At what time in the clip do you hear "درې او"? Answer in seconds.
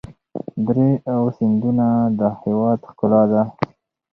0.67-1.21